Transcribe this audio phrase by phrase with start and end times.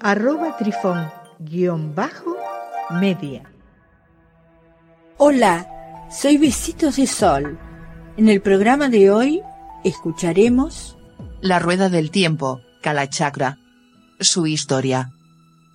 [0.00, 3.42] arroba trifón-media.
[5.18, 7.58] Hola, soy Besitos de Sol.
[8.16, 9.42] En el programa de hoy
[9.84, 10.96] escucharemos
[11.40, 13.58] La Rueda del Tiempo, Kalachakra.
[14.20, 15.10] Su historia.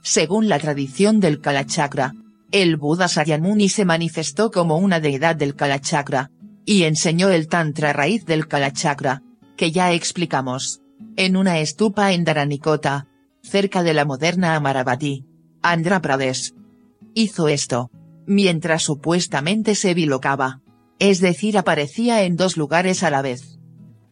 [0.04, 2.14] Según la tradición del Kalachakra,
[2.52, 6.32] el Buda Sakyamuni se manifestó como una deidad del Kalachakra,
[6.66, 9.22] y enseñó el Tantra raíz del Kalachakra,
[9.58, 10.82] que ya explicamos,
[11.16, 13.08] en una estupa en Dharanikota,
[13.52, 15.26] cerca de la moderna Amaravati,
[15.62, 16.54] Andhra Pradesh.
[17.14, 17.92] Hizo esto,
[18.26, 20.62] mientras supuestamente se bilocaba,
[21.00, 23.60] es decir aparecía en dos lugares a la vez.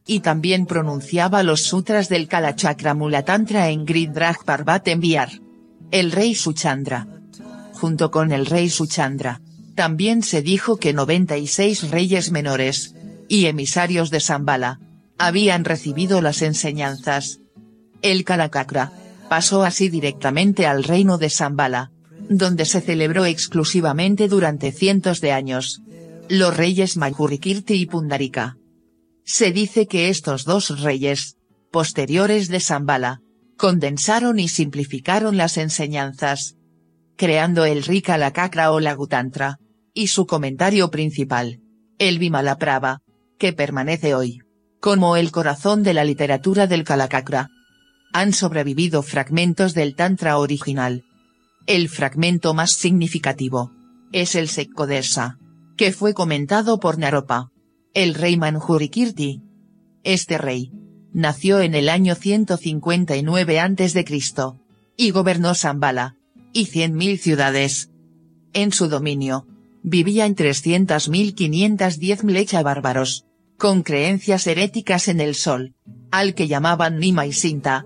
[0.06, 5.30] Y también pronunciaba los sutras del Kalachakra Mulatantra en Gridraj Parvat enviar.
[5.92, 7.08] El rey Suchandra.
[7.74, 9.40] Junto con el rey Suchandra,
[9.76, 12.94] también se dijo que 96 reyes menores,
[13.30, 14.82] y emisarios de Zambala,
[15.18, 17.40] habían recibido las enseñanzas.
[18.02, 18.92] El Kalakakra,
[19.30, 21.92] pasó así directamente al reino de Zambala,
[22.30, 25.82] donde se celebró exclusivamente durante cientos de años.
[26.28, 28.58] Los reyes Manjurikirti y Pundarika.
[29.24, 31.38] Se dice que estos dos reyes,
[31.72, 33.22] posteriores de Zambala,
[33.58, 36.56] condensaron y simplificaron las enseñanzas,
[37.16, 39.60] creando el Rika Lakakra o Lagutantra,
[39.94, 41.62] y su comentario principal,
[42.00, 43.02] el Vimalaprava,
[43.38, 44.40] que permanece hoy,
[44.80, 47.50] como el corazón de la literatura del Kalakakra
[48.14, 51.06] han sobrevivido fragmentos del Tantra original.
[51.68, 53.72] El fragmento más significativo
[54.12, 55.38] es el Sekkodesa,
[55.78, 57.52] que fue comentado por Naropa,
[57.94, 59.42] el rey Manjurikirti.
[60.04, 60.72] Este rey
[61.14, 64.06] nació en el año 159 a.C.
[64.98, 66.16] y gobernó Zambala
[66.54, 67.92] y 100.000 ciudades.
[68.54, 69.46] En su dominio
[69.84, 73.26] vivían 300.510 mlecha bárbaros,
[73.58, 75.76] con creencias heréticas en el sol,
[76.12, 77.86] al que llamaban Nima y Sinta,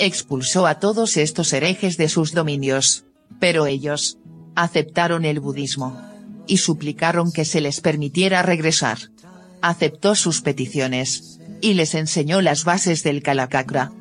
[0.00, 3.04] expulsó a todos estos herejes de sus dominios,
[3.38, 4.18] pero ellos,
[4.54, 6.00] aceptaron el budismo,
[6.46, 8.98] y suplicaron que se les permitiera regresar.
[9.60, 13.92] Aceptó sus peticiones, y les enseñó las bases del Kalakakra.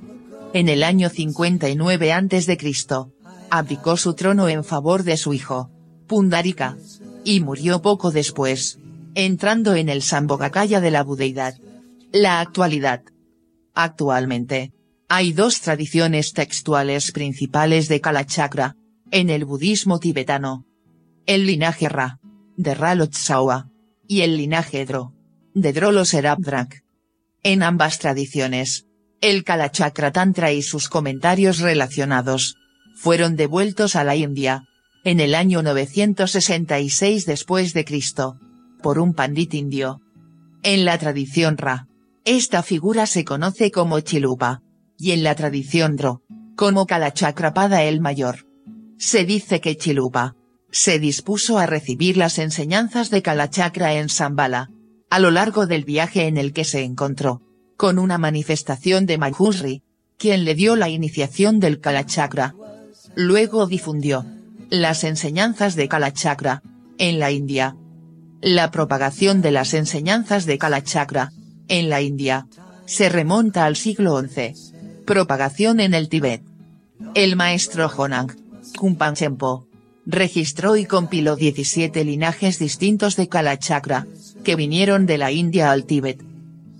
[0.53, 2.57] En el año 59 a.C.,
[3.51, 5.69] abdicó su trono en favor de su hijo,
[6.07, 6.77] Pundarika,
[7.25, 8.79] y murió poco después,
[9.15, 11.55] entrando en el Sambhogakaya de la budeidad.
[12.13, 13.03] La actualidad.
[13.75, 14.71] Actualmente,
[15.11, 18.75] hay dos tradiciones textuales principales de Kalachakra,
[19.09, 20.67] en el budismo tibetano.
[21.25, 22.19] El linaje Ra,
[22.57, 23.69] de Ralotsawa,
[24.07, 25.15] y el linaje Dro,
[25.55, 26.83] de Droloserabdrak.
[27.41, 28.85] En ambas tradiciones,
[29.19, 32.57] el Kalachakra Tantra y sus comentarios relacionados,
[32.95, 34.67] fueron devueltos a la India,
[35.03, 38.37] en el año 966 después de Cristo,
[38.83, 40.01] por un pandit indio.
[40.61, 41.87] En la tradición Ra,
[42.25, 44.61] esta figura se conoce como Chilupa
[44.99, 46.21] y en la tradición Dro,
[46.55, 48.45] como Kalachakrapada el Mayor.
[48.97, 50.35] Se dice que Chilupa,
[50.71, 54.69] se dispuso a recibir las enseñanzas de Kalachakra en Zambala,
[55.09, 57.41] a lo largo del viaje en el que se encontró,
[57.77, 59.83] con una manifestación de Manjusri,
[60.17, 62.53] quien le dio la iniciación del Kalachakra.
[63.15, 64.25] Luego difundió,
[64.69, 66.61] las enseñanzas de Kalachakra,
[66.97, 67.77] en la India.
[68.41, 71.31] La propagación de las enseñanzas de Kalachakra,
[71.69, 72.47] en la India,
[72.85, 74.78] se remonta al siglo XI.
[75.09, 76.43] Propagación en el Tíbet.
[77.15, 78.31] El maestro Honang,
[78.77, 79.15] Kumpan
[80.05, 84.05] registró y compiló 17 linajes distintos de Kalachakra,
[84.43, 86.23] que vinieron de la India al Tíbet.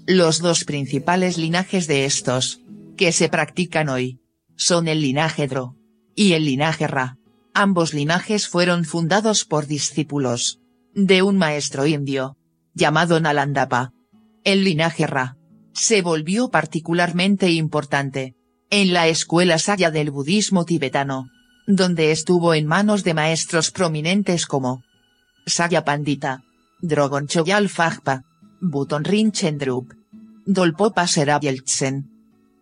[0.06, 2.62] Los dos principales linajes de estos,
[2.98, 4.20] que se practican hoy,
[4.56, 5.76] son el linaje Dro,
[6.14, 7.18] y el linaje Ra.
[7.56, 10.60] Ambos linajes fueron fundados por discípulos,
[10.94, 12.38] de un maestro indio,
[12.76, 13.92] llamado Nalandapa.
[14.44, 15.39] El linaje Ra,
[15.80, 18.36] se volvió particularmente importante,
[18.70, 21.30] en la escuela Saya del budismo tibetano,
[21.68, 24.84] donde estuvo en manos de maestros prominentes como
[25.46, 26.44] Saya Pandita,
[26.82, 28.26] Drogon Chogyal Phagpa,
[28.60, 29.58] Buton Rinchen
[30.46, 32.10] Dolpopa Serabyeltsen.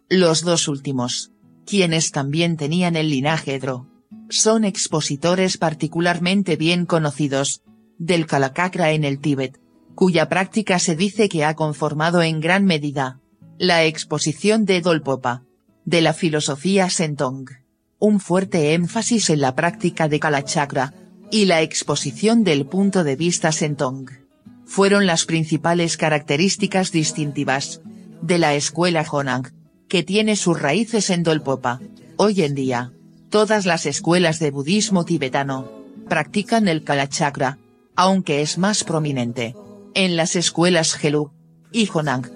[0.10, 1.32] Los dos últimos,
[1.66, 3.88] quienes también tenían el linaje Dro,
[4.30, 7.64] son expositores particularmente bien conocidos,
[7.98, 9.60] del Kalakakra en el Tíbet
[9.98, 13.20] cuya práctica se dice que ha conformado en gran medida
[13.58, 15.42] la exposición de Dolpopa,
[15.86, 17.50] de la filosofía Sentong.
[17.98, 20.94] un fuerte énfasis en la práctica de Kalachakra,
[21.32, 24.12] y la exposición del punto de vista Sentong.
[24.68, 27.82] Fueron las principales características distintivas
[28.22, 29.52] de la escuela Honang,
[29.88, 31.82] que tiene sus raíces en Dolpopa.
[32.18, 32.92] Hoy en día,
[33.32, 35.72] todas las escuelas de budismo tibetano
[36.08, 37.58] practican el Kalachakra,
[37.96, 39.56] aunque es más prominente
[39.98, 41.32] en las escuelas Gelug
[41.72, 42.30] y Honang.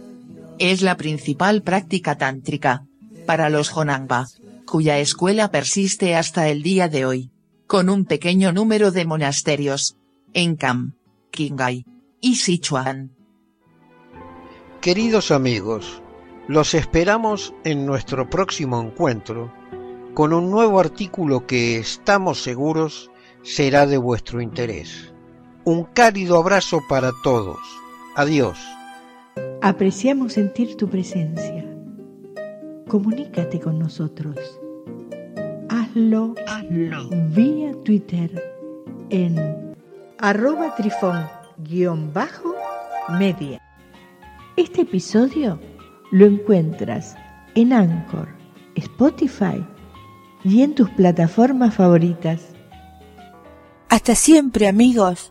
[0.57, 2.87] Es la principal práctica tántrica
[3.27, 4.29] para los Honangba,
[4.65, 7.29] cuya escuela persiste hasta el día de hoy,
[7.67, 9.95] con un pequeño número de monasterios
[10.33, 10.95] en Kam,
[11.29, 11.85] Qinghai
[12.19, 13.11] y Sichuan.
[14.81, 16.01] Queridos amigos,
[16.47, 19.53] los esperamos en nuestro próximo encuentro
[20.15, 23.11] con un nuevo artículo que estamos seguros
[23.43, 25.10] será de vuestro interés.
[25.63, 27.59] Un cálido abrazo para todos.
[28.15, 28.57] Adiós.
[29.61, 31.63] Apreciamos sentir tu presencia.
[32.87, 34.37] Comunícate con nosotros.
[35.69, 37.09] Hazlo, Hazlo.
[37.29, 38.55] vía Twitter
[39.11, 39.75] en
[40.17, 41.29] arroba trifón-media.
[44.57, 45.59] Este episodio
[46.11, 47.15] lo encuentras
[47.53, 48.29] en Anchor,
[48.75, 49.63] Spotify
[50.43, 52.41] y en tus plataformas favoritas.
[53.89, 55.30] Hasta siempre amigos.